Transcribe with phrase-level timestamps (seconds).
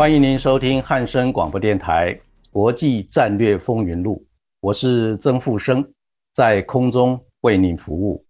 [0.00, 2.14] 欢迎您收听汉声广播电台
[2.50, 4.16] 《国际战略风云录》，
[4.60, 5.86] 我是曾富生，
[6.32, 8.24] 在空中为您服务。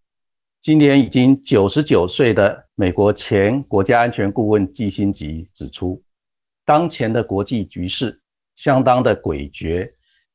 [0.60, 6.02] 今年已经九十九岁的美国前国家安全顾问季辛吉指出，
[6.64, 8.20] 当前的国际局势
[8.56, 9.88] 相当的诡谲，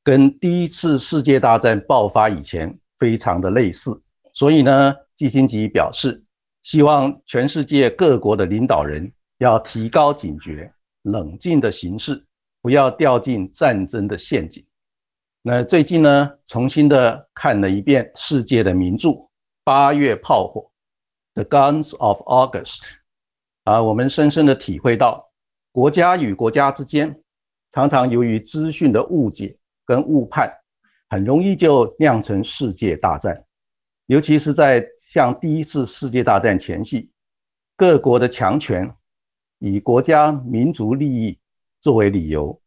[0.05, 4.02] 跟第一次世界大战爆发以前非常的类似。
[4.33, 6.23] 所以呢，季辛吉表示，
[6.64, 10.72] 希望全世界各国的领导人要提高警觉。
[11.06, 12.25] 冷静的形式，
[12.61, 14.66] 不要掉进战争的陷阱。
[15.44, 19.09] 那最近呢，重新的看了一遍世界的名著
[19.64, 20.72] 《八月炮火》
[21.44, 22.81] （The Guns of August），
[23.66, 25.31] 啊，我们深深的体会到，
[25.72, 27.22] 国家与国家之间
[27.70, 30.52] 常常由于资讯的误解跟误判，
[31.09, 33.45] 很容易就酿成世界大战。
[34.08, 37.11] 尤其是在像第一次世界大战前夕，
[37.78, 38.92] 各国的强权。
[39.67, 41.39] 以国家民族利益
[41.81, 42.61] 作为理由，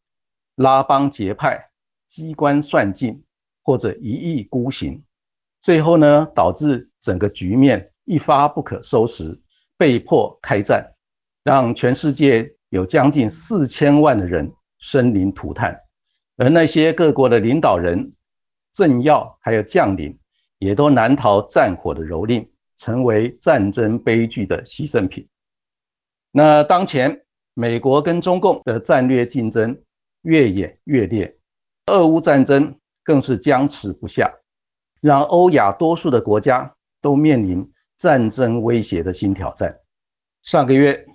[0.56, 1.70] 拉帮结派、
[2.08, 3.22] 机关算尽，
[3.62, 5.00] 或者一意孤行，
[5.60, 9.40] 最后呢，导致整个局面一发不可收拾，
[9.76, 10.92] 被迫开战，
[11.44, 15.80] 让全世界有将近四千万的人生灵涂炭，
[16.36, 18.10] 而那些各国的领导人、
[18.72, 20.18] 政要还有将领，
[20.58, 25.28] 也都难逃战火的蹂躏，成为战争悲剧的牺牲品。
[26.30, 27.22] 那当前
[27.54, 29.76] 美国跟中共的战略竞争
[30.22, 31.34] 越演越烈，
[31.86, 34.30] 俄乌战争更是僵持不下，
[35.00, 39.74] 让欧亚多数的国家都面临战争威胁的新挑战。
[40.42, 41.06] 上个月，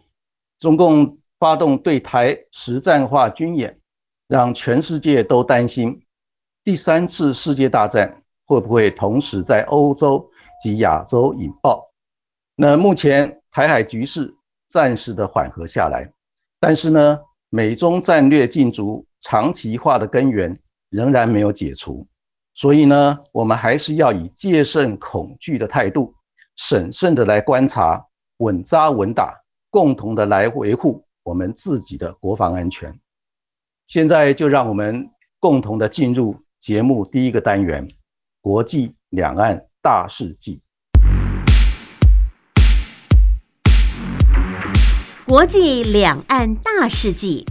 [0.57, 3.79] 中共发动对台实战化军演，
[4.27, 6.03] 让全世界都担心
[6.63, 10.27] 第三次世界大战会不会同时在欧洲
[10.61, 11.87] 及亚洲引爆。
[12.55, 14.35] 那目前台海局势。
[14.73, 16.11] 暂时的缓和下来，
[16.59, 17.19] 但是呢，
[17.49, 22.07] 美中战略竞逐长期化的根源仍然没有解除，
[22.55, 26.15] 所以呢，我们还是要以戒慎恐惧的态度，
[26.55, 28.03] 审慎的来观察，
[28.37, 29.39] 稳扎稳打，
[29.69, 32.99] 共同的来维护我们自己的国防安全。
[33.85, 35.07] 现在就让我们
[35.39, 37.87] 共同的进入节目第一个单元：
[38.41, 40.59] 国际两岸大事记。
[45.33, 47.43] 国际两岸大事记，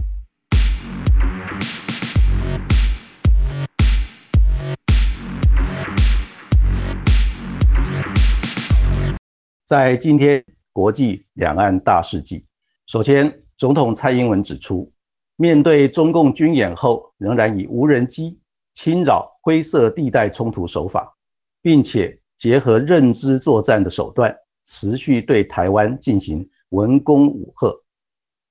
[9.65, 10.41] 在今天
[10.71, 12.45] 国际两岸大事记，
[12.85, 14.89] 首先，总统蔡英文指出，
[15.35, 18.39] 面对中共军演后，仍然以无人机
[18.71, 21.17] 侵扰灰色地带冲突手法，
[21.61, 24.33] 并且结合认知作战的手段，
[24.63, 26.49] 持续对台湾进行。
[26.73, 27.71] 文攻武吓，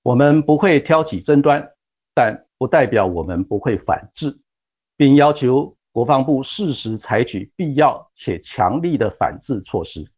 [0.05, 1.69] 我们不会挑起争端，
[2.15, 4.39] 但不代表我们不会反制，
[4.97, 10.09] 并要求国防部适时采取必要且强力的反制措施，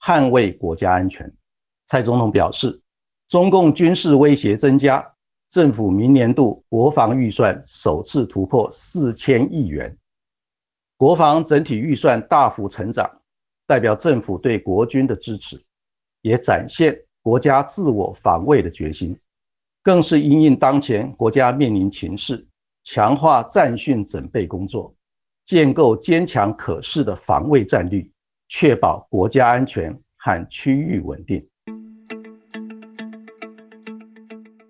[0.00, 1.34] 捍卫国家安全。
[1.86, 2.78] 蔡总统表示，
[3.26, 5.02] 中共军事威胁增加，
[5.48, 9.96] 政府明年度国防预算首次突破四千亿元，
[10.98, 13.10] 国防整体预算大幅成长，
[13.66, 15.64] 代表政府对国军的支持，
[16.20, 16.94] 也展现。
[17.26, 19.18] 国家自我防卫的决心，
[19.82, 22.46] 更是因应当前国家面临情势，
[22.84, 24.94] 强化战训准备工作，
[25.44, 28.08] 建构坚强可视的防卫战略，
[28.46, 31.44] 确保国家安全和区域稳定。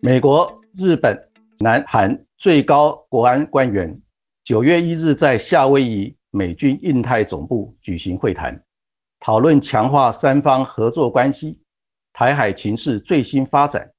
[0.00, 1.14] 美国、日本、
[1.58, 4.00] 南韩最高国安官员
[4.44, 8.58] 九月一日在夏威夷美军印太总部举行会谈，
[9.20, 11.60] 讨论强化三方合作关系。
[12.18, 13.92] 台海情势最新发展，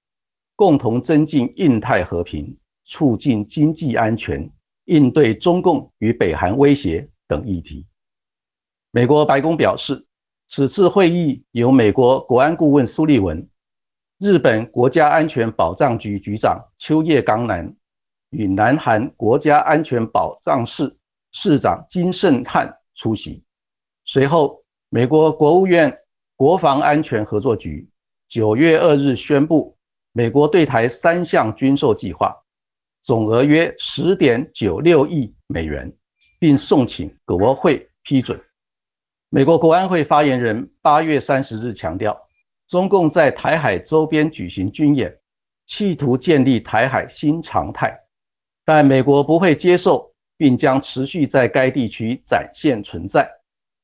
[0.56, 4.52] 共同增进印太和平，促进经济安全，
[4.86, 7.86] 应对中共与北韩威胁等议题。
[8.90, 10.04] 美国白宫表示，
[10.48, 13.48] 此次会议由美国国安顾问苏利文、
[14.18, 17.72] 日本国家安全保障局局长秋叶刚男
[18.31, 20.98] 与南韩国家安全保障室
[21.34, 23.44] 市长金圣汉出席。
[24.06, 25.96] 随后，美国国务院
[26.36, 27.88] 国防安全合作局
[28.29, 29.77] 九月二日宣布，
[30.12, 32.35] 美国对台三项军售计划，
[33.01, 35.91] 总额约十点九六亿美元，
[36.38, 38.38] 并送请国会批准。
[39.29, 42.18] 美国国安会发言人八月三十日强调，
[42.68, 45.18] 中共在台海周边举行军演，
[45.65, 47.97] 企图建立台海新常态。
[48.65, 53.29] 但美国不会接受，并将持续在该地区展现存在，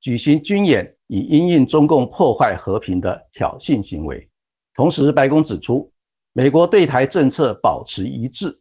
[0.01, 4.29] 举行军演以因应中共破坏和平的挑衅行为。
[4.75, 5.91] 同时，白宫指出，
[6.33, 8.59] 美国对台政策保持一致，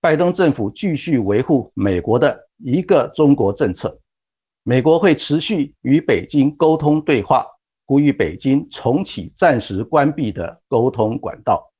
[0.00, 3.98] 拜登政府继续维护美国的一个中国政策。
[4.62, 7.46] 美国会持续与北京沟通对话，
[7.86, 11.70] 呼吁北京重启暂时关闭的沟通管道。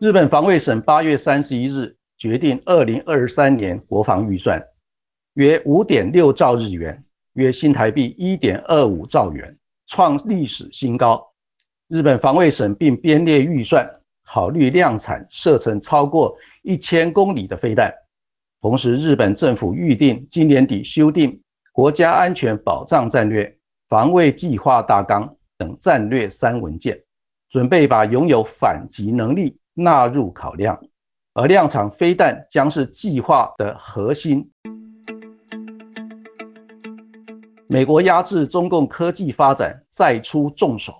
[0.00, 4.62] 日本防卫省八月三十一日决定，二零二三年国防预算
[5.34, 7.04] 约五点六兆日元，
[7.34, 9.56] 约新台币一点二五兆元，
[9.92, 11.22] 创历史新高。
[11.86, 13.86] 日本防卫省并编列预算，
[14.24, 17.92] 考虑量产射程超过一千公里的飞弹。
[18.62, 21.38] 同时，日本政府预定今年底修订
[21.72, 23.54] 国家安全保障战略、
[23.90, 26.98] 防卫计划大纲等战略三文件，
[27.50, 29.58] 准备把拥有反击能力。
[29.74, 30.82] 纳入考量，
[31.34, 34.50] 而量产飞弹将是计划的核心。
[37.72, 40.92] 美国压制中共科技发展再出重手，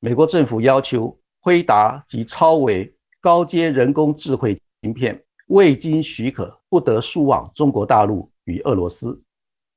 [0.00, 9.22] 美国政府要求辉达及超维高阶人工智慧芯片未经许可不得输往中国大陆与俄罗斯，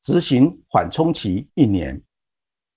[0.02, 2.02] 执行缓冲期一年。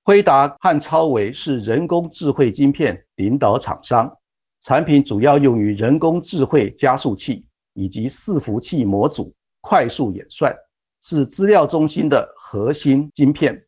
[0.05, 4.19] 辉达和超维是人工智慧晶片领导厂商。
[4.61, 9.33] 产品主要用于人工智慧加速器以及伺服器模组
[9.63, 10.55] 快速演算，
[11.09, 13.65] 是资料中心的核心晶片。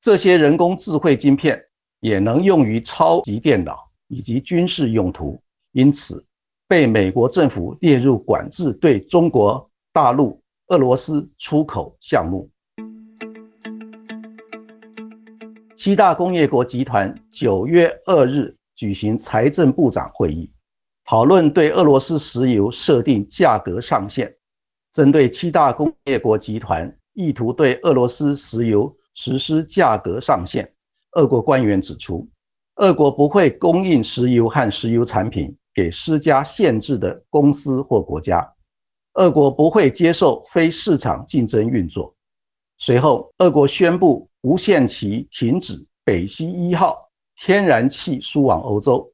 [0.00, 1.62] 这些人工智慧晶片
[2.00, 5.40] 也能用于超级电脑以及军事用途，
[5.70, 6.26] 因此
[6.66, 12.50] 被美国政府列入管制对中国大陆、俄罗斯出口项目。
[15.76, 18.56] 七大工业国集团九月二日。
[18.74, 20.50] 举行财政部长会议，
[21.04, 24.34] 讨论对俄罗斯石油设定价格上限。
[24.92, 30.72] 针对七大工业国集团意图对俄罗斯石油实施价格上限，
[31.12, 32.28] 俄国官员指出，
[32.76, 38.54] 俄国不会供应石油和石油产品给施加限制的公司或国家。
[39.14, 42.14] 俄国不会接受非市场竞争运作。
[42.78, 47.08] 随后，俄国宣布无限期停止北溪一号。
[47.42, 49.10] 天然气输往欧洲，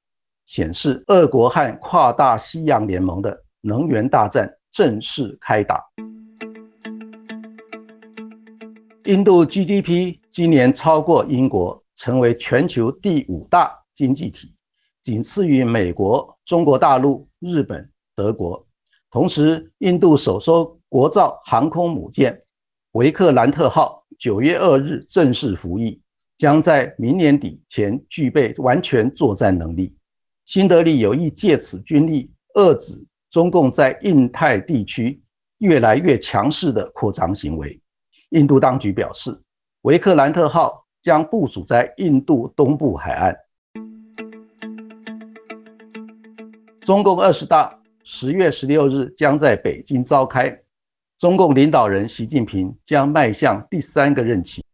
[0.47, 5.83] 显示俄国和跨大西洋联盟的能源大战正式开打。
[9.07, 14.53] 印度 GDP 今年超过英国，成为全球第五大经济体，
[15.03, 18.67] 仅次于美国、中国大陆、日本、德国。
[19.11, 22.39] 同时，印度首艘国造航空母舰
[22.93, 26.03] “维克兰特号”九月二日正式服役。
[26.37, 29.97] 将在明年底前具备完全作战能力。
[30.45, 33.03] 新德里有意借此军力遏制
[33.37, 35.21] 中共在印太地区
[35.59, 37.79] 越来越强势的扩张行为。
[38.31, 39.39] 印度当局表示，
[39.83, 43.37] 维克兰特号将部署在印度东部海岸。
[46.81, 50.59] 中共二十大十月十六日将在北京召开，
[51.19, 54.65] 中共领导人习近平将迈向第三个任期。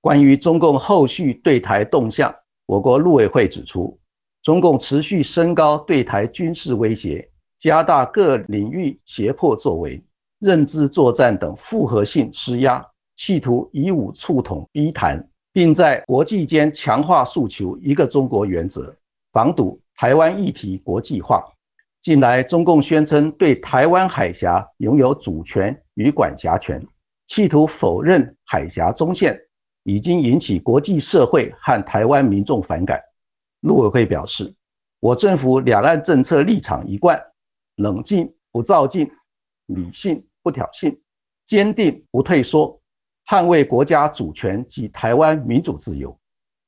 [0.00, 2.32] 关于中共后续对台动向，
[2.66, 3.98] 我国陆委会指出，
[4.44, 7.28] 中共持续升高对台军事威胁，
[7.66, 10.00] 加大各领域胁迫作为、
[10.38, 18.94] 认知作战等复合性施压，企图以武促统逼谈，并在国际间强化诉求一个中国原则，
[19.32, 21.44] 防堵台湾议题国际化。
[22.00, 26.80] 近来，中共宣称对台湾海峡拥有主权与管辖权，
[27.26, 29.36] 企图否认海峡中线。
[29.82, 33.00] 已经引起国际社会和台湾民众反感。
[33.60, 34.54] 陆委会表示，
[35.00, 37.20] 我政府两岸政策立场一贯，
[37.76, 39.10] 冷静不造进，
[39.66, 40.96] 理性不挑衅，
[41.46, 42.80] 坚定不退缩，
[43.26, 46.18] 捍卫国家主权及台湾民主自由。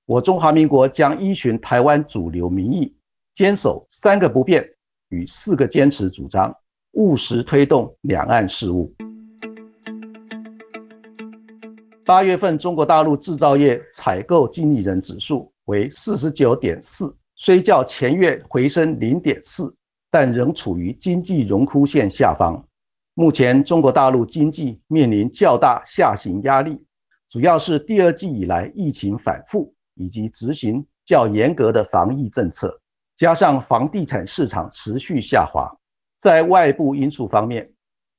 [0.04, 2.94] 我中华民国将依循台湾主流民意，
[3.34, 4.66] 坚守三个不变
[5.08, 6.54] 与四个坚持主张，
[6.92, 8.94] 务实推动两岸事务。
[12.04, 19.74] 八月份中国大陆制造业采购经理人指数为四十九点四，虽较前月回升零点四，
[20.10, 22.66] 但仍处于经济荣枯线下方。
[23.14, 26.84] 目前中国大陆经济面临较大下行压力，
[27.28, 32.80] 主要是第二季以来疫情反复，以及执行较严格的防疫政策，
[33.16, 35.68] 加上房地产市场持续下滑。
[36.20, 37.68] 在外部因素方面，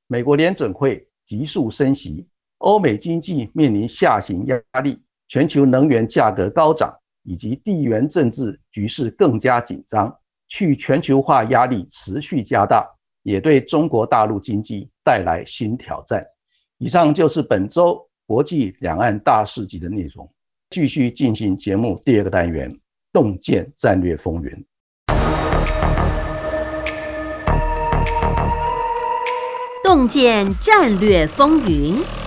[0.08, 2.28] 美国联准会急速升息，
[2.58, 6.94] 欧美经济面临下行压力，全球能源价格高涨，
[7.24, 10.14] 以及地缘政治局势更加紧张，
[10.50, 12.86] 去全球化压力持续加大。
[13.24, 16.26] 也对中国大陆经济带来新挑战。
[16.78, 20.28] 以上就是本周国际两岸大事记的内容。
[20.70, 22.80] 继续进行节目第二个单元：
[23.12, 24.66] 洞见战略风云。
[29.84, 32.19] 洞见战略风云。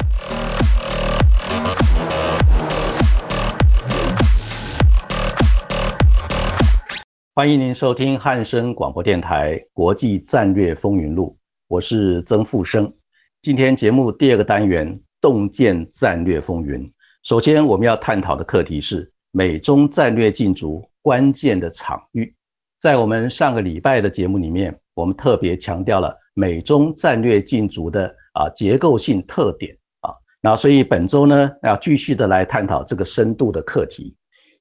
[7.34, 11.34] 欢迎您收听汉声广播电台《国际战略风云录》，
[11.66, 12.92] 我是曾富生。
[13.40, 16.92] 今天节目第二个单元“洞见战略风云”。
[17.24, 22.34] 首先，我们要探讨的课题是美中战略竞逐关键的场域。
[22.78, 30.12] 在我们上个礼拜的节目里面，我们特别强调了美中战略竞逐的啊结构性特点啊。
[30.42, 34.14] 那所以本周呢，要继续的来探讨这个深度的课题，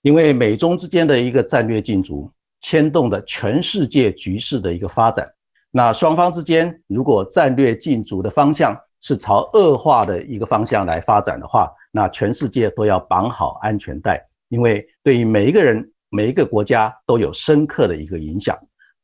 [0.03, 2.31] 因为美中之间的一个战略竞逐。
[2.61, 5.27] 牵动的全世界局势的一个发展，
[5.71, 18.55] 那双方之间如果战略竞逐的方向是朝恶化的一个方向来发展的话，那全世界都要绑好安全带，因为对于每一个人、每一个国家都有深刻的一个影响。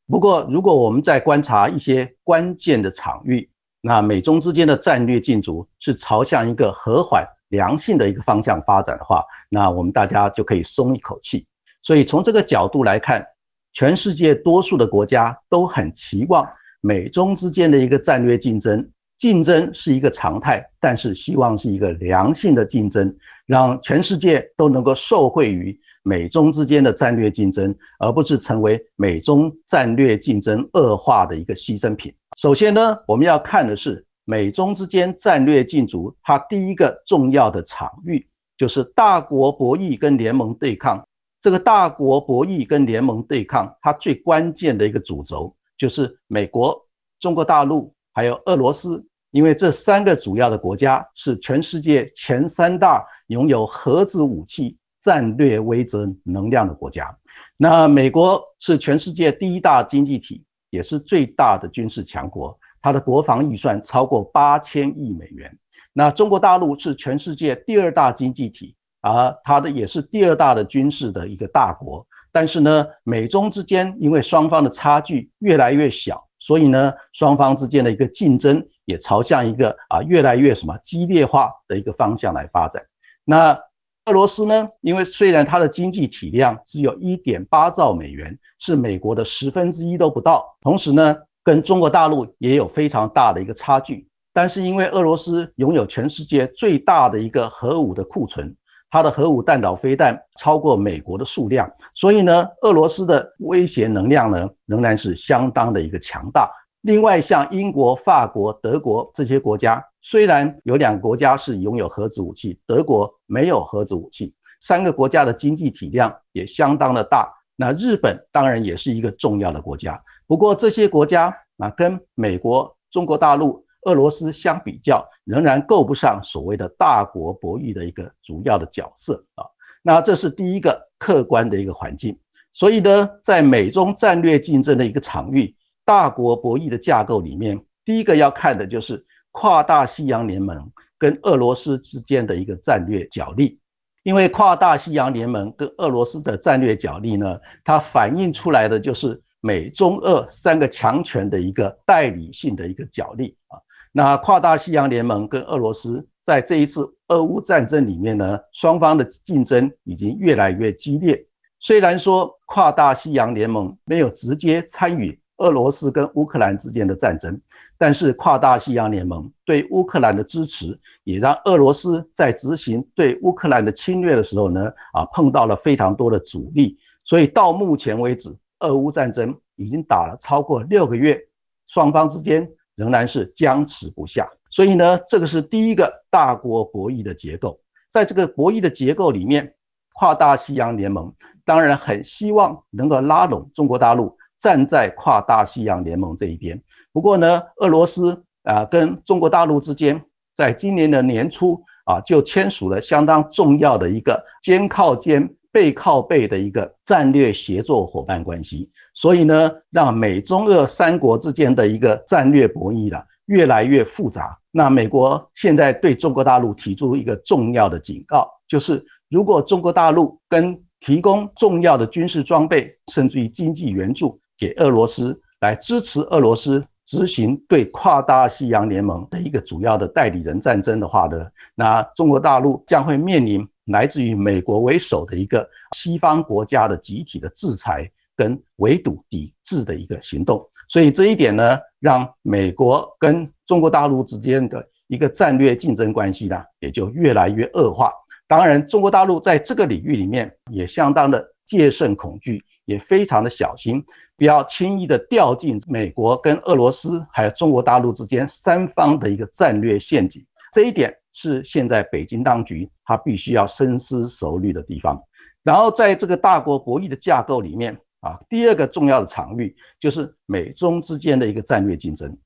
[0.06, 3.50] 不过，如果我们在观察一些关键的场域，
[3.80, 11.44] 那美中之间的战略竞逐是朝向一个和缓、良性的一个方向发展的话，那我们大家就可以松一口气。
[11.82, 13.26] 所以从这个角度来看。
[13.72, 16.48] 全世界多数的国家都很期望
[16.80, 23.14] 美中之间的一个战略竞争，竞争是一个常态，但是希望是一个良性的竞争，
[23.46, 32.14] 让全世界都能够受惠于美中之间的战略竞争，而不是成为美中战略竞争恶化的一个牺牲品。
[32.36, 41.04] 首先呢，我们要看的是美中之间战略竞逐，它第一个重要的场域就是大国博弈跟联盟对抗。
[41.40, 46.84] 这个大国博弈跟联盟对抗，它最关键的一个主轴就是美国、
[47.20, 57.16] 中国大陆还有俄罗斯，因为这三个主要的国家是全世界前三大拥有核子武器战略威慑能量的国家。
[57.56, 65.56] 那美国是全世界第一大经济体，也是最大的军事强国，它的国防预算超过八千亿美元。
[65.92, 68.74] 那中国大陆是全世界第二大经济体。
[69.00, 82.82] 而它的也是第二大的军事的一个大国，但是呢，美中之间因为双方的差距越来越小，所以呢，双方之间的一个竞争也朝向一个啊越来越什么激烈化的一个方向来发展。
[83.24, 83.58] 那
[84.06, 98.56] 俄罗斯呢，因为虽然它的经济体量只有一点八兆美元，是美国的十分之一都不到，同时呢，跟中国大陆也有非常大的一个差距，但是因为俄罗斯拥有全世界最大的一个核武的库存。
[98.90, 106.50] 它的核武弹道飞弹超过美国的数量，所以呢，俄罗斯的威胁能量呢仍然是相当的一个强大。
[106.80, 117.28] 另外，像英国、法国、德国这些国家，虽然有两个国家是拥有核子武器，德国没有核子武器，三个国家的经济体量也相当的大。
[117.56, 123.66] 那日本当然也是一个重要的国家，不过这些国家啊，跟美国、中国大陆。
[123.82, 129.44] 俄罗斯相比较仍然够不上所谓的大国博弈的一个主要的角色啊，
[129.82, 132.18] 那这是第一个客观的一个环境。
[132.52, 135.54] 所以呢，在美中战略竞争的一个场域，
[135.84, 143.60] 大国博弈的架构里面，第一个要看的就是跨大西洋联盟跟俄罗斯之间的一个战略角力。
[144.02, 153.60] 因为跨大西洋联盟跟俄罗斯的战略角力呢，它反映出来的就是美中俄三个强权的一个代理性的一个角力啊。
[153.92, 161.24] 那跨大西洋联盟跟俄罗斯在这一次俄乌战争里面呢，双方的竞争已经越来越激烈。
[161.58, 167.40] 虽然说跨大西洋联盟没有直接参与俄罗斯跟乌克兰之间的战争，
[167.76, 176.78] 但是跨大西洋联盟对乌克兰的支持，也让俄罗斯在执行对乌克兰的侵略的时候呢，啊碰到了非常多的阻力。
[177.04, 181.18] 所以到目前为止，俄乌战争已经打了超过六个月，
[181.66, 182.48] 双方之间。
[182.78, 187.58] 仍然是僵持不下，所以呢，这个是第一个大国博弈的结构。
[187.90, 189.52] 在这个博弈的结构里面，
[189.94, 191.12] 跨大西洋联盟
[191.44, 196.62] 当然很希望能够拉拢中国大陆，站在跨大西洋联盟这一边。
[196.92, 200.00] 不过呢，俄罗斯啊跟中国大陆之间，
[200.36, 208.70] 在今年的年初啊就签署了相当重要的一个肩靠肩、背靠背的一个战略协作伙伴关系。
[208.98, 214.36] 所以呢，让美中俄三国之间的一个战略博弈了越来越复杂。
[214.50, 231.24] 那美国现在对中国大陆提出一个重要的警告，就是如果中国大陆跟提供重要的军事装备，甚至于经济援助给俄罗斯，来支持俄罗斯执行对跨大西洋联盟的一个主要的代理人战争的话呢，
[231.54, 237.88] 那中国大陆将会面临来自于美国为首的一个西方国家的集体的制裁
[238.18, 240.44] 跟围堵抵制的一个行动。
[240.68, 247.90] 所以这一点呢，让美国跟中国大陆之间的一个战略竞争关系呢，也就越来越恶化。
[248.26, 253.82] 当然，中国大陆在这个领域里面也相当的戒慎恐惧，也非常的小心，
[254.18, 260.22] 不要轻易的掉进美国跟俄罗斯还有中国大陆之间三方的一个战略陷阱。
[260.52, 265.00] 这一点是现在北京当局他必须要深思熟虑的地方。
[265.42, 272.16] 然后在这个大国博弈的架构里面啊，第二个重要的场域就是美中之间的一个战略竞争。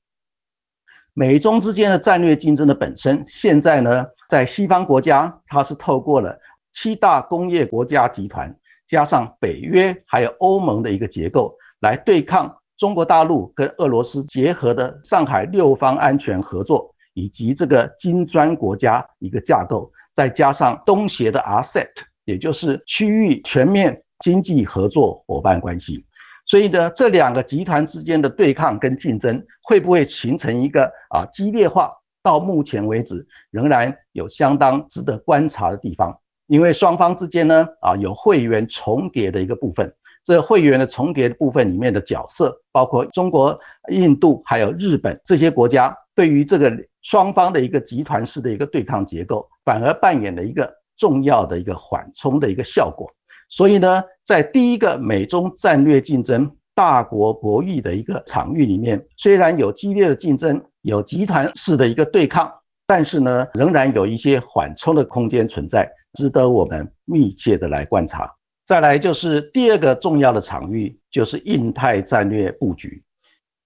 [1.13, 6.39] 美中之间的战略竞争的本身，现在呢，在西方国家，它是透过了
[6.71, 8.55] 七大工业国家集团，
[8.87, 21.89] 加上北约还有欧盟的一个结构，来对抗中国大陆跟俄罗斯结合的上海六方安全合作，以及这个金砖国家一个架构，再加上东协的 RCEP，
[22.25, 26.05] 也就是区域全面经济合作伙伴关系。
[26.45, 31.91] 所以呢，这两个集团之间的对抗跟竞争会不会形成一个啊激烈化？
[32.23, 36.17] 到目前为止，仍然有相当值得观察的地方。
[36.47, 39.93] 因为双方之间呢，啊有会员重叠的一个部分。
[40.23, 43.59] 这会员的重叠部分里面的角色，包括中国、
[43.91, 53.11] 印度还有日本这些国家，对于这个双方的一个集团式的一个对抗结构，反而扮演了一个重要的一个缓冲的一个效果。
[53.49, 62.51] 所以呢，在第一个美中战略竞争、大国博弈的一个场域里面，虽然有激烈的竞争，有集团式的一个对抗，
[62.87, 68.31] 但是呢，仍然有一些缓冲的空间存在，值得我们密切的来观察。
[68.65, 73.03] 再来就是第二个重要的场域，就是印太战略布局。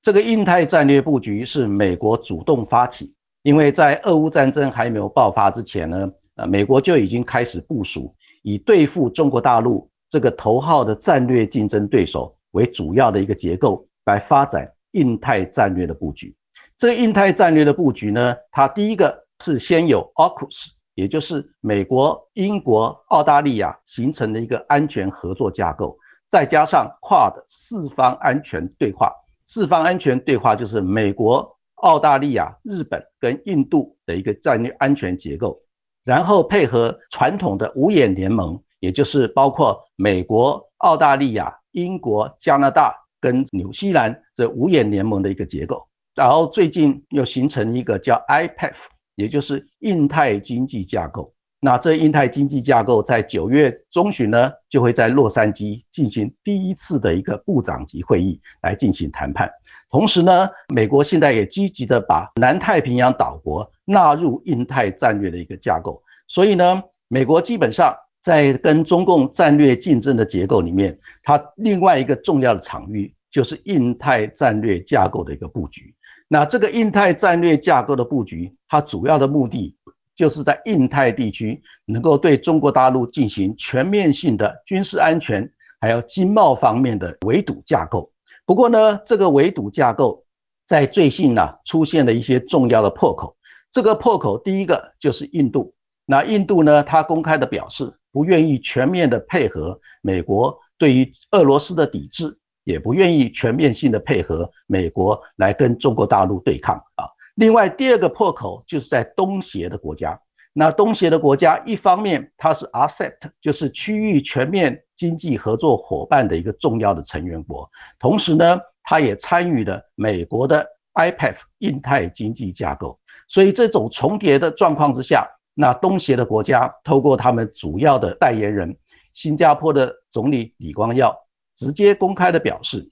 [0.02, 3.14] 这个印太战略布局是美国主动发起，
[3.44, 8.14] 因为在俄乌战争还没有爆发之前呢，呃，美国就已经开始部署。
[8.48, 16.34] 以对付中国大陆这个头号的战略竞争对手为主要的一个结构来发展印太战略的布局。
[16.78, 29.12] 这个印太战略的布局呢，它第一个是先有 AUKUS，也就是美国、英国、澳大利亚形成的一个安全合作架构，再加上跨的四方安全对话。
[29.46, 35.62] 四方安全对话就是美国、澳大利亚、日本跟印度的一个战略安全结构。
[36.08, 45.86] 然后配合传统的五眼联盟，也就是包括美国、澳大利亚、英国、加拿大跟纽西兰这五眼联盟的一个结构。
[46.16, 51.34] 然后最近又形成一个叫 IPF，也就是印太经济架构。
[51.60, 59.52] 那这印太经济架构在九月中旬呢，就会在洛杉矶进行第一次的一个部长级会议来进行谈判。
[59.90, 75.94] 同时呢，美国现在也积极的把南太平洋岛国纳入印太战略的一个架构，所以呢，美国基本上在跟中共战略竞争的结构里面，它另外一个重要的场域就是印太战略架构的一个布局。
[76.28, 79.74] 那这个印太战略架构的布局，它主要的目的
[80.14, 88.12] 就是在印太地区能够对中国大陆进行全面性的军事安全还有经贸方面的围堵架构。
[88.48, 90.24] 不过呢，这个围堵架构
[90.66, 93.36] 在最近呢出现了一些重要的破口。
[93.74, 95.76] 这个破口第一个就是印度。
[96.06, 107.04] 那印度呢，他公开的表示不愿意全面的配合美国对于俄罗斯的抵制，也不愿意全面性的配合美国来跟中国大陆对抗啊。
[107.36, 110.18] 另外第二个破口就是在东协的国家。
[110.60, 123.00] 那东协的国家，一方面它是 RCEP，就是区域全面经济合作伙伴的一个重要的成员国，同时呢，它也参与了美国的 IPF 印太经济架构。
[123.28, 128.76] 所以这种重叠的状况之下，那东协的国家透过他们主要的代言人，
[129.14, 131.16] 新加坡的总理李光耀，
[131.56, 132.90] 直接公开的表示，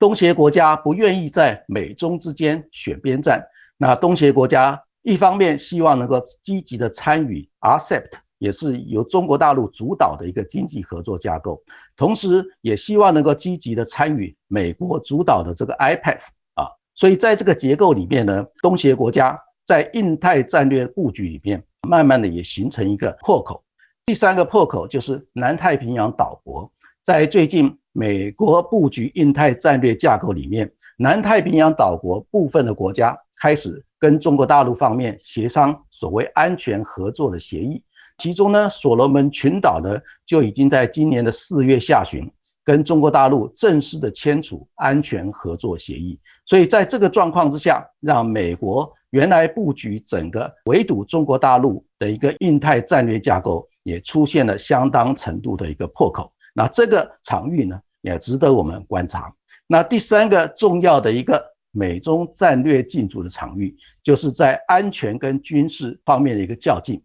[0.00, 3.46] 东协国家不愿意在美中之间选边站。
[3.76, 4.82] 那东协国家。
[5.06, 11.62] 一方面希望能够积极的参与 RCEP 也是由中国大陆主导的一个经济合作架构，
[11.96, 16.22] 同时也希望能够积极的参与美国主导的这个 IPF
[16.54, 16.66] 啊，
[16.96, 23.62] 所以在这个结构里面呢，东协国家在印太战略布局里面，慢慢的也形成一个破口。
[24.06, 26.68] 第三个破口就是南太平洋岛国，
[27.04, 33.16] 在最近美国布局印太战略架构里面，南太平洋岛国部分的国家
[33.46, 33.80] 开始。
[33.98, 37.82] 跟中国大陆方面协商所谓安全合作的协议，
[38.18, 42.30] 其中呢，所罗门群岛呢就已经在今年的四月下旬
[42.62, 46.20] 跟中国大陆正式的签署安全合作协议。
[46.44, 56.30] 所以在这个状况之下，让美国原来布局整个围堵中国大陆的一个印太战略架构，也出现了相当程度的一个破口。
[56.52, 59.32] 那这个场域呢，也值得我们观察。
[59.66, 61.55] 那第三个重要的一个。
[61.76, 67.02] 美中战略竞逐的场域，就是在安全跟军事方面的一个较劲。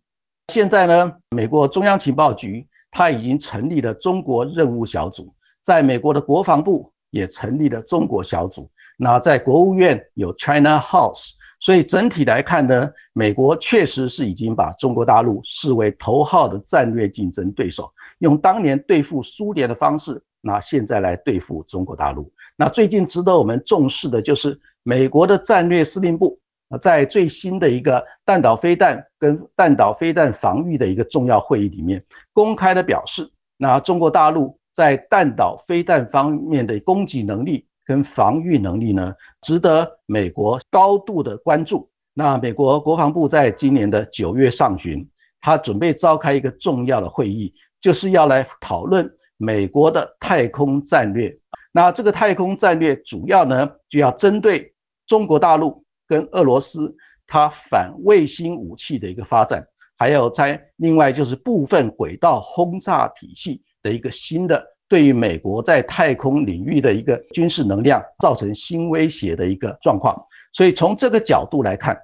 [0.47, 8.71] 现在呢，美国中央情报局它已经成立了中国任务小组，在美国的国防部也成立了中国小组。
[8.97, 22.31] 那在国务院有 China House，所以整体来看呢，美国确实是已经把中国大陆视为头号的战略竞争对手，用当年对付苏联的方式，那现在来对付中国大陆。
[22.57, 41.89] 那最近值得我们重视的就是美国的战略司令部啊，在最新的一个弹道飞弹跟弹道飞弹防御的一个重要会议里面，公开的表示，那中国大陆在弹道飞弹方面的攻击能力跟防御能力呢，值得美国高度的关注。
[42.13, 45.07] 那美国国防部在今年的九月上旬，
[45.39, 51.37] 他准备召开一个重要的会议，就是要来讨论美国的太空战略。
[51.73, 54.73] 那这个太空战略主要呢，就要针对
[55.07, 56.95] 中国大陆跟俄罗斯
[57.27, 59.65] 它反卫星武器的一个发展，
[59.97, 70.21] 还有在另外就是部分轨道轰炸体系的一个新的，对于美国在太空领域的一个军事能量造成新威胁的一个状况。
[70.51, 71.97] 所以从这个角度来看，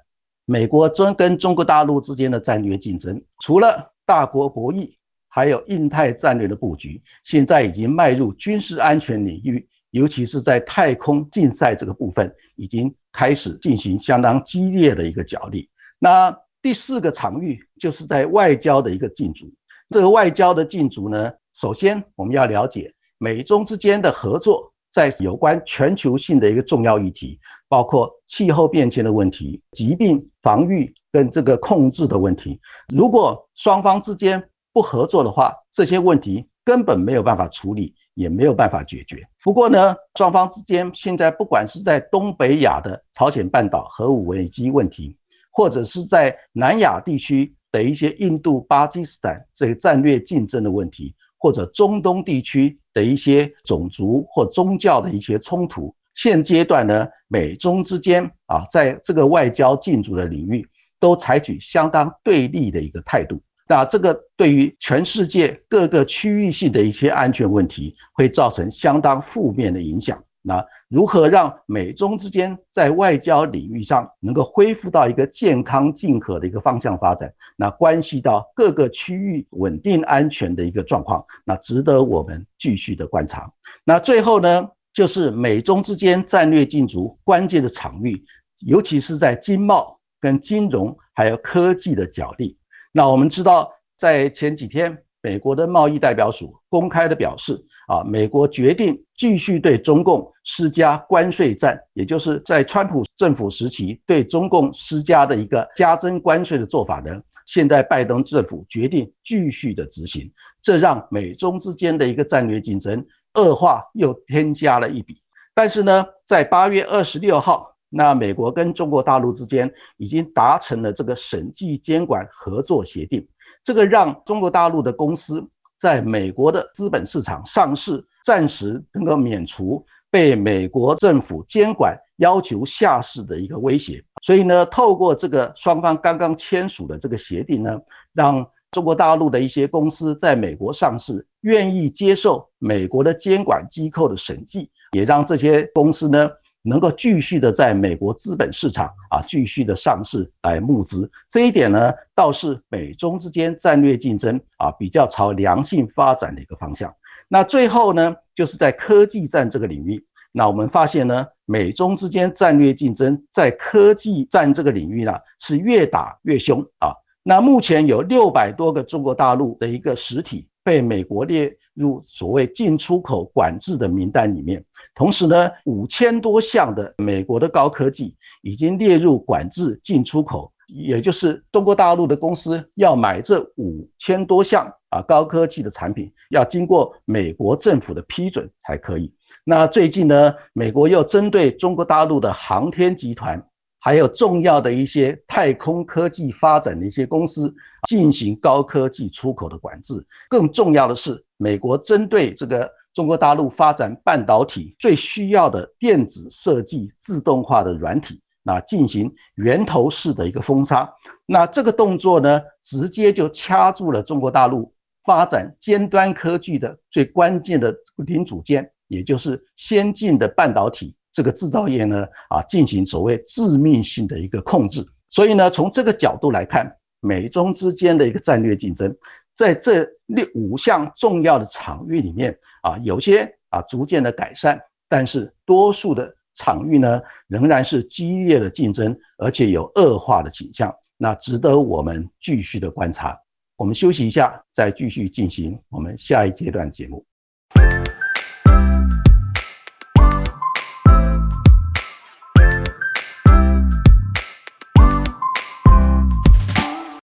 [0.45, 4.96] 美国中跟中国大陆之间的战略竞争，除了大国博弈。
[5.37, 15.69] 还有印太战略的布局，现在已经迈入军事安全领域，尤其是在太空竞赛这个部分，已经开始进行相当激烈的一个角力。
[15.99, 19.45] 那第四个场域就是在外交的一个竞逐。
[19.91, 32.59] 这个外交的竞逐呢，首先我们要了解美中之间的合作，在有关全球性的一个重要议题，包括气候变迁的问题、疾病防御跟这个控制的问题。
[32.91, 34.43] 如果双方之间
[34.77, 39.27] 不合作的话，这些问题根本没有办法处理，也没有办法解决。
[39.41, 45.17] 不过呢，双方之间现在不管是在东北亚的朝鲜半岛核武危机问题，
[45.49, 63.41] 或者是在南亚地区的一些印度、巴基斯坦这个战略竞争的问题，或者中东地区的一些种族或宗教的一些冲突，现阶段呢，美中之间啊，在这个外交竞逐的领域，都采取相当对立的一个态度。
[63.67, 70.23] 那这个对于全世界各个区域性的一些安全问题，会造成相当负面的影响。
[70.41, 77.33] 那如何让美中之间在外交领域上能够恢复到一个健康竞合的一个方向发展？
[77.57, 83.51] 那关系到各个区域稳定安全的一个状况，那值得我们继续的观察。
[83.83, 88.23] 那最后呢，就是美中之间战略竞逐关键的场域，
[88.59, 92.57] 尤其是在经贸跟金融还有科技的角力。
[92.91, 97.53] 那我们知道，在前几天，美国的贸易代表署公开的表示，
[97.87, 115.21] 啊，美国决定继续对中共施加关税战，也就是在川普政府时期对中共施加的一个加征关税的做法呢，现在拜登政府决定继续的执行，这让美中之间的一个战略竞争恶化又添加了一笔。
[115.53, 117.76] 但是呢，在八月二十六号。
[117.89, 123.25] 那美国跟中国大陆之间已经达成了这个审计监管合作协定，
[123.63, 125.41] 这个让中国大陆的公司
[125.79, 134.03] 在美国的资本市场上市，暂时能够免除被美国政府监管要求下市的一个威胁。
[134.23, 137.79] 所以呢，透过这个双方刚刚签署的这个协定呢，
[138.13, 146.29] 让中国大陆的一些公司在美国上市，愿意接受美国的监管机构的审计，也让这些公司呢。
[146.67, 156.93] 能够继续的在美国资本市场啊继续的上市来募资，这一点呢倒是美中之间战略竞争啊比较朝良性发展的一个方向。
[157.29, 166.91] 那最后呢，就是在科技战这个领域，那我们发现呢，美中之间战略竞争在科技战这个领域呢是越打越凶啊。
[167.23, 174.63] 那目前有六百多个中国大陆的一个实体被美国列入所谓进出口管制的名单里面，
[174.97, 189.13] 同时呢，五千多项的美国的高科技已经列入管制进出口，也就是中国大陆的公司要买这五千多项啊高科技的产品，要经过美国政府的批准才可以。
[189.43, 193.39] 那最近呢，美国又针对中国大陆的航天集团，
[193.79, 197.53] 还有重要的一些太空科技发展的一些公司
[197.87, 200.03] 进行高科技出口的管制。
[200.27, 210.91] 更重要的是，美国针对这个中国大陆发展半导体最需要的电子设计自动化的软体，那进行源头式的一个封杀。
[211.27, 218.67] 那这个动作呢，直接就掐住了中国大陆发展尖端科技的最关键的零组件。
[218.87, 224.83] 也就是先进的半导体这个制造业呢，啊，进行所谓致命性的一个控制。
[225.11, 228.95] 所以呢，从这个角度来看，美中之间的一个战略竞争，
[229.37, 240.75] 在这六五项重要的场域里面啊，有些啊逐渐的改善，但是多数的场域呢，仍然是激烈的竞争，而且有恶化的倾向。
[240.97, 243.15] 那值得我们继续的观察。
[243.57, 247.05] 我们休息一下，再继续进行我们下一阶段节目。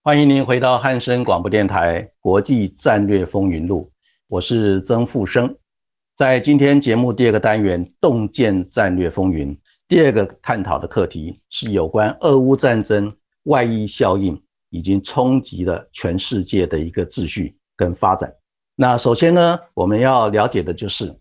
[0.06, 3.90] 欢迎您回到汉声广播电台国际战略风云录，
[4.28, 5.56] 我是曾富生。
[6.14, 13.12] 在今天节目第二个单元“洞见战略风云”，第二个探讨的课题是有关俄乌战争
[13.46, 14.40] 外溢效应
[14.70, 18.32] 已经冲击了全世界的一个秩序跟发展。
[18.76, 21.12] 那首先呢，我们要了解的就是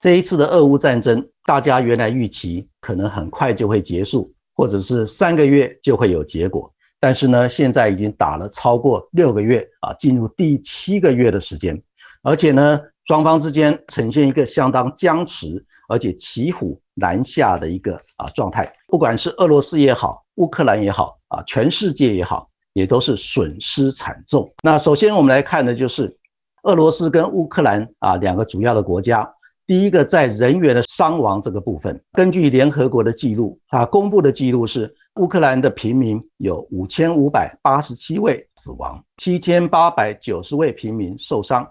[0.00, 6.73] 这一次的俄乌战争，大家原来预期可能很快就会结束，或者是三个月就会有结果。
[7.04, 11.78] 但是呢，现在已经打了超过六个月啊，进入第七个月的时间，
[12.22, 18.72] 而且呢，双方之间呈现一个相当僵持，而且骑虎难下的一个啊状态。
[18.86, 24.50] 不管是俄罗斯也好，乌克兰也好啊，全世界也好，也都是损失惨重。
[24.62, 26.16] 那首先我们来看的就是
[26.62, 29.30] 俄罗斯跟乌克兰啊两个主要的国家。
[29.66, 34.94] 第一个在人员的伤亡这个部分，根据联合国的记录啊，公布的记录是。
[35.16, 41.64] 乌克兰的平民有五千五百八十七位死亡，七千八百九十位平民受伤。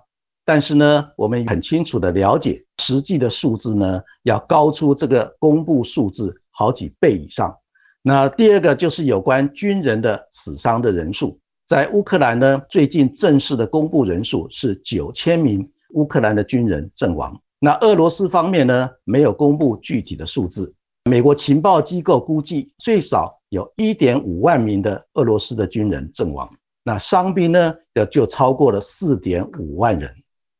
[0.45, 7.53] 但是呢，我们很清楚的了解，实际的数字呢要高出这个公布数字好几倍以上。
[8.01, 17.37] 那第二个就是有关军人的死伤的人数，在乌克兰呢，最近正式的公布人数是九千名乌克兰的军人阵亡。
[17.59, 20.73] 那俄罗斯方面呢，没有公布具体的数字。
[21.09, 26.49] 美国情报机构估计，最少有一点五万名的俄罗斯的军人阵亡，
[26.81, 30.09] 那伤兵呢，就就超过了四点五万人。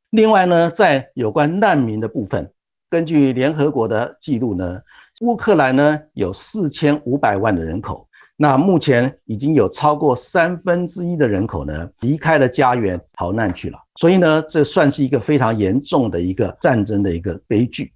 [0.10, 2.51] 另外呢，在有关难民的部分，
[2.89, 4.82] 根据联合国的记录呢，
[5.21, 17.93] 乌克兰呢有四千五百万的人口，那目前已经有超过三分之一的人口呢离开了家园逃难去了，所以呢，这算是一个非常严重的一个战争的一个悲剧。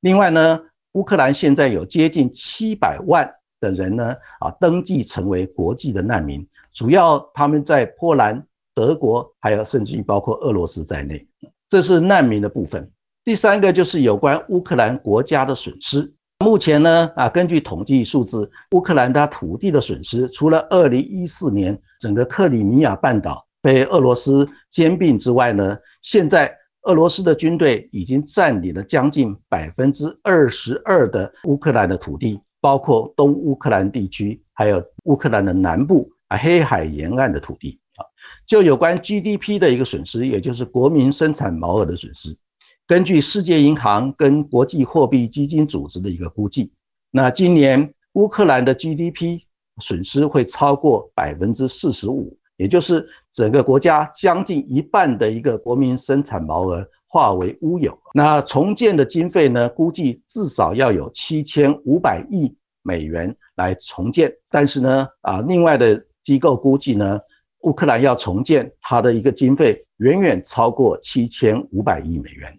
[0.00, 0.60] 另外呢。
[0.96, 3.30] 乌克兰现在有接近七百万
[3.60, 8.42] 的人呢，啊，登记成为国际的难民，主要他们在波兰、
[8.74, 11.26] 德国，还有甚至于包括俄罗斯在内，
[11.68, 12.90] 这是难民的部分。
[13.26, 16.10] 第三个就是有关乌克兰国家的损失。
[16.38, 26.56] 目前呢，啊，根据统计数字，乌克兰它土地的损失，除了二零一四年整个克里米亚半岛被俄罗斯兼并之外呢，现在。
[26.86, 38.06] 俄罗斯的军队已经占领了将近百分之二十二的乌克兰的土地，包括东乌克兰地区，还有乌克兰的南部啊黑海沿岸的土地啊。
[38.46, 42.36] 就有关 GDP 的一个损失，也就是国民生产毛额的损失，
[42.86, 46.70] 根据世界银行跟国际货币基金组织的一个估计，
[47.10, 49.40] 那今年乌克兰的 GDP
[49.82, 52.38] 损失会超过百分之四十五。
[52.56, 59.68] 也就是整个国家将近一半的一个国民生产毛额化为乌有，那重建的经费呢？
[59.68, 64.32] 估计至少要有七千五百亿美元来重建。
[64.50, 67.20] 但是呢，啊，另外的机构估计呢，
[67.60, 72.58] 乌克兰要重建它的一个经费远远超过七千五百亿美元。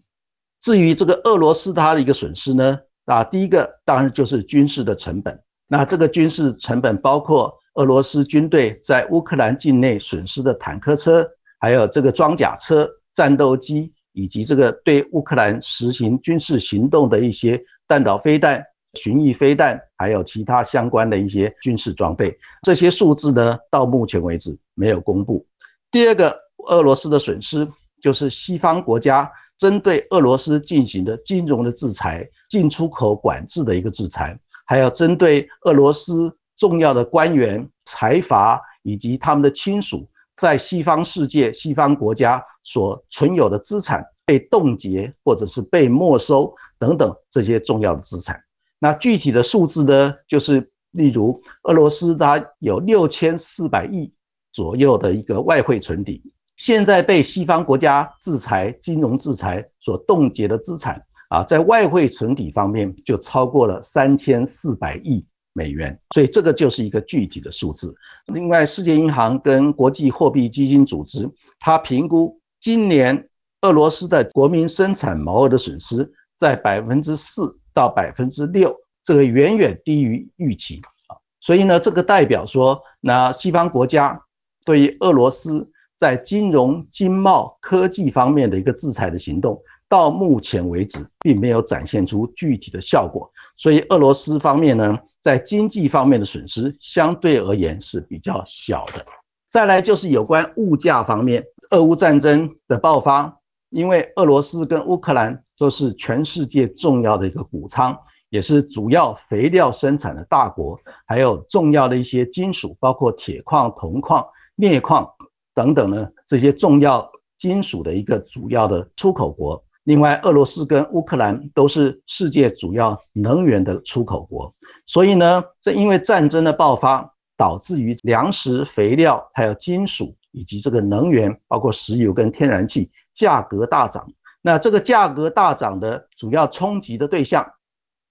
[0.62, 5.42] 至于这个俄罗斯它的一个损失呢，啊，第一个当然就是军事的成本。
[5.68, 7.58] 那这个军事成本包括。
[7.78, 11.28] 俄罗斯军队在乌克兰境内损失的坦克车，
[11.60, 18.64] 还有这个装甲车、战斗机，以及这个对乌克兰实行军事行动的一些弹道飞弹、
[18.96, 25.46] 巡弋飞弹，还有其他相关的一些军事装备，这些数字呢，到目前为止没有公布。
[25.92, 26.36] 第二个，
[26.70, 27.68] 俄罗斯的损失
[28.02, 34.36] 就是西方国家针对俄罗斯进行的金融的制裁、进出口管制的一个制裁，
[34.66, 48.42] 还有针对俄罗斯重要的官员、财阀以及他们的亲属在西方世界、西方国家所存有的资产被冻结或者是被没收等等这些重要的资产。
[48.80, 54.14] 那具体的数字呢，就是例如俄罗斯它有六千四百亿
[54.52, 56.22] 左右的一个外汇存底，
[56.56, 65.26] 现在被西方国家制裁、金融制裁所冻结的资产啊，在外汇存底方面就超过了三千四百亿
[65.58, 67.94] 美元，所以这个就是一个具体的数字。
[68.28, 71.28] 另外，世界银行跟国际货币基金组织，
[71.60, 73.28] 它评估今年
[73.64, 77.60] 俄罗斯的国民生产毛额的损失在百分之四。
[77.78, 84.20] 到百分之六，这个远远低于预期啊，所以呢，这个代表说，那西方国家
[84.66, 99.06] 对于俄罗斯在金融、经贸、科技方面的一个制裁的行动，到目前为止并没有展现出具体的效果，所以俄罗斯方面呢，在经济方面的损失相对而言是比较小的。
[99.50, 103.38] 再来就是有关物价方面，俄乌战争的爆发，
[103.72, 105.44] 因为俄罗斯跟乌克兰。
[105.60, 107.98] 都是全世界重要的一个谷仓，
[108.30, 114.24] 也是主要肥料生产的大国，还有重要的一些金属，包括铁矿、铜矿、
[114.56, 115.10] 镍矿
[115.56, 119.64] 等等呢，这些重要金属的一个主要的出口国。
[119.88, 124.54] 另外，俄罗斯跟乌克兰都是世界主要能源的出口国，
[124.86, 134.06] 所以呢，这因为战争的爆发，导致于粮食、肥料、还有金属以及这个能源，包括石油跟天然气价格大涨。
[134.42, 137.50] 那这个价格大涨的主要冲击的对象，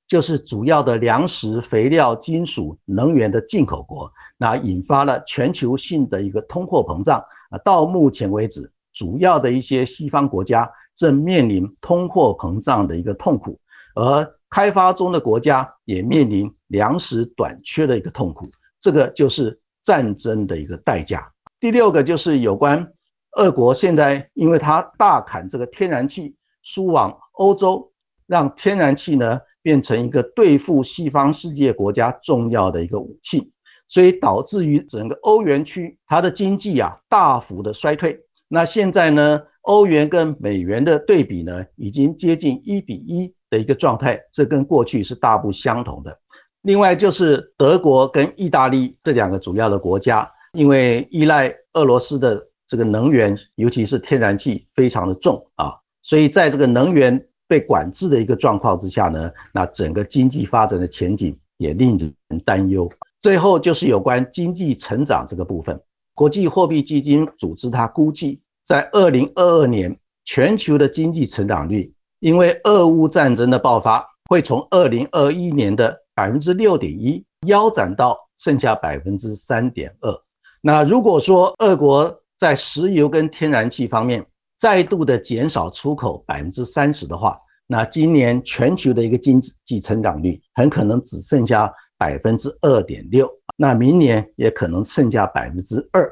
[0.09, 7.59] 就是主要的粮食、肥料、金属、能源的进口国，那引发了全球性的一个通货膨胀啊。
[7.63, 13.61] 到目前为止，主要的一些西方国家正面临通货膨胀的一个痛苦，
[13.95, 18.47] 而开发中的国家也面临粮食短缺的一个痛苦。
[18.81, 21.31] 这个就是战争的一个代价。
[21.61, 22.93] 第六个就是有关。
[23.33, 27.93] 俄国现在因为它大砍这个天然气输往欧洲，
[28.27, 33.53] 让天然气呢变成一个对付西方世界国家重要的一个武器，
[33.89, 38.21] 所以导致于整个欧元区它的经济啊大幅的衰退。
[38.49, 46.19] 那现在呢，欧元跟美元的对比呢已经接近一比一的一个状态，这跟过去是大不相同的。
[46.63, 52.49] 另外就是德国跟意大利这两个主要的国家，因为依赖俄罗斯的。
[52.69, 62.91] 这个能源，尤其是天然气，非常的重啊，所以在这个能源被管制的一个状况之下呢，那整个经济发展的前景也令人担忧。
[63.21, 65.81] 最后就是有关经济成长这个部分，
[66.13, 80.13] 国际货币基金组织它估计，在二零二二年全球的经济成长率，因为俄乌战争的爆发，会从二零二一年的百分之六点一腰斩到剩下百分之三点二。
[80.61, 84.27] 那如果说俄国在石油跟天然气方面
[84.59, 96.11] 再度的减少出口百分之三十的话，那今年全球的一个经济成长率很可能只剩下百分之二点六，那明年也可能剩下百分之二。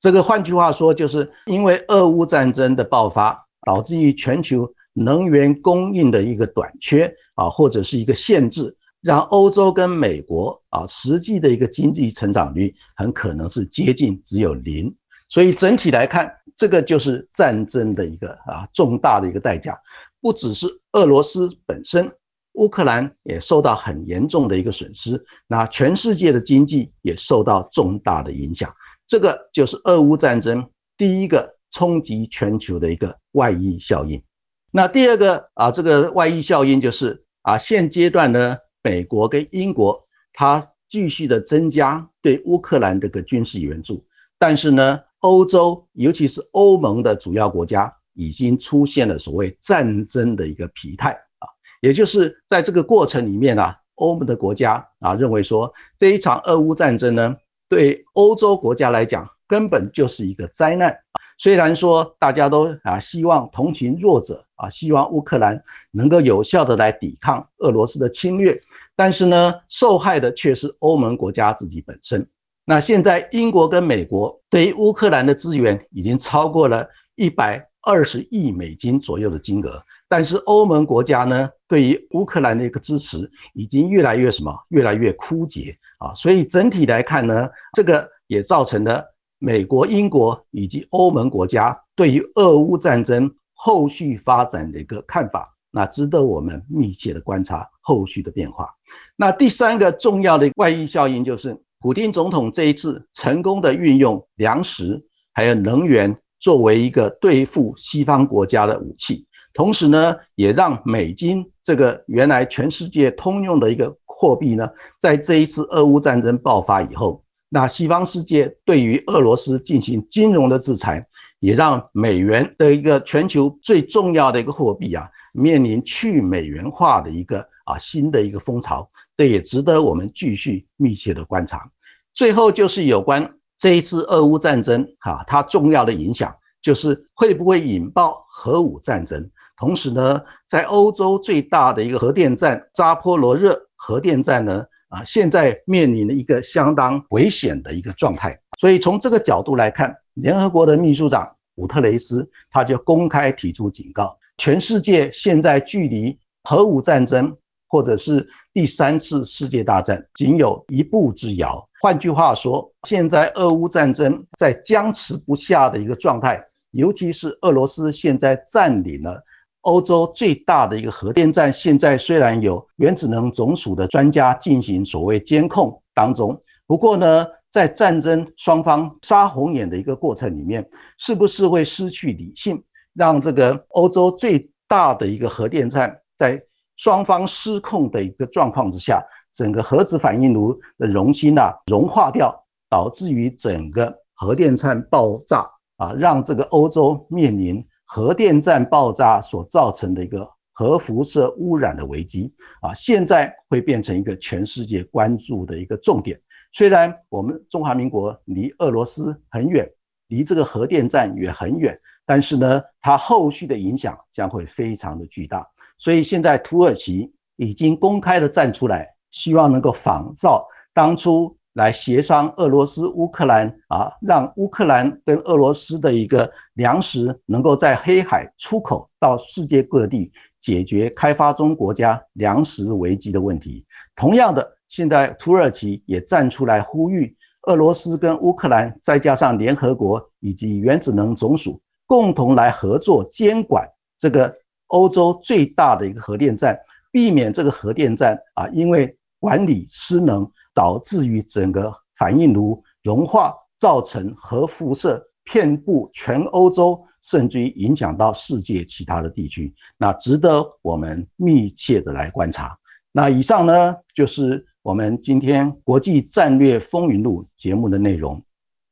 [0.00, 14.94] 这个换句话说，就是因为俄乌战争的爆发，导致于全球能源供应的一个短缺啊，或者是一个限制，让欧洲跟美国啊实际的一个经济成长率很可能是接近只有零。
[15.28, 19.78] 所以整体来看，这个就是战争的一个啊重大的一个代价，
[20.20, 22.10] 不只是俄罗斯本身，
[22.54, 28.74] 乌克兰也受到很严重的一个损失，那全世界的经济也受到重大的影响。
[29.10, 34.22] 这个就是俄乌战争第一个冲击全球的一个外溢效应。
[34.70, 44.06] 那第二个啊，这个外溢效应就是啊，现阶段呢，美国跟英国它继续的增加对乌克兰这个军事援助，
[44.38, 45.00] 但是呢。
[45.22, 51.44] 欧洲，尤其是欧盟的主要国家，已经出现了所谓战争的一个疲态啊，
[51.82, 57.36] 也就是在这个过程里面啊，欧盟的国家啊认为说，这一场俄乌战争呢，
[57.70, 60.94] 对欧洲国家来讲根本就是一个灾难。
[61.38, 68.60] 虽然说大家都啊希望同情弱者啊，希望乌克兰能够有效的来抵抗俄罗斯的侵略，
[68.94, 72.28] 但是呢，受害的却是欧盟国家自己本身。
[72.66, 89.04] 那现在英国跟美国对于乌克兰的资源已经超过了一百二十亿美金左右的金额，但是欧盟国家呢，对于乌克兰的一个支持已经越来越什么，越来越枯竭啊，所以整体来看呢，这个也造成了
[89.38, 98.68] 美国、英国以及欧盟国家对于俄乌战争后续发展的一个看法，那值得我们密切的观察后续的变化。
[99.14, 105.00] 那第三个重要的外溢效应就是，普京总统这一次成功的运用粮食
[105.32, 117.24] 还有能源作为一个对付西方国家的武器，同时呢，也让美金这个原来全世界通用的一个货币呢，在这一次俄乌战争爆发以后。
[117.48, 121.04] 那西方世界对于俄罗斯进行金融的制裁，
[121.40, 131.68] 也让美元的一个全球最重要的一个货币啊，面临去美元化的一个啊新的一个风潮，这也值得我们继续密切的观察。
[132.14, 136.32] 最后就是有关这一次俄乌战争哈，它重要的影响
[136.62, 139.28] 就是会不会引爆核武战争，
[139.60, 144.64] 同时呢，在欧洲最大的一个核电站扎波罗热核电站呢。
[144.88, 157.32] 啊，现在面临了一个相当危险的一个状态，所以从这个角度来看，联合国的秘书长古特雷斯他就公开提出警告：全世界现在距离核武战争
[157.68, 161.64] 或者是第三次世界大战仅有一步之遥。
[161.80, 169.22] 换句话说，现在俄乌战争在僵持不下的一个状态，尤其是俄罗斯现在占领了。
[169.62, 182.62] 欧洲最大的一个核电站，现在虽然有原子能总署的专家进行所谓监控当中，不过呢，在战争双方杀红眼的一个过程里面，是不是会失去理性，
[182.94, 186.42] 让这个欧洲最大的一个核电站在
[186.76, 189.02] 双方失控的一个状况之下，
[189.34, 192.34] 整个核子反应炉的熔芯呐融化掉，
[192.70, 195.46] 导致于整个核电站爆炸
[195.76, 197.62] 啊，让这个欧洲面临。
[197.92, 206.16] 核电站爆炸所造成的一个核辐射污染的危机啊，现在会变成一个全世界关注的一个重点。
[206.52, 209.68] 虽然我们中华民国离俄罗斯很远，
[210.06, 211.76] 离这个核电站也很远，
[212.06, 215.44] 但是呢，它后续的影响将会非常的巨大。
[215.76, 221.36] 所以现在土耳其已经公开的站出来，希望能够仿照当初。
[221.54, 233.66] 来协商俄罗斯乌克兰啊，让乌克兰跟俄罗斯的一个粮食能够在黑海出口到世界各地，解决开发中国家粮食危机的问题。
[233.96, 244.32] 同样的，现在土耳其也站出来呼吁俄罗斯跟乌克兰，再加上联合国以及原子能总署，共同来合作监管这个
[244.68, 246.56] 欧洲最大的一个核电站，
[246.92, 250.30] 避免这个核电站啊因为管理失能。
[250.54, 262.58] 导致于整个反应炉融化，造成核辐射遍布全欧洲，甚至于影响到世界其他的地区，那值得我们密切的来观察。
[262.92, 268.22] 那以上呢，就是我们今天国际战略风云录节目的内容。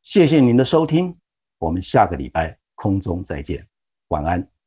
[0.03, 1.17] 谢谢您的收听，
[1.59, 3.67] 我们下个礼拜空中再见，
[4.09, 4.58] 晚安。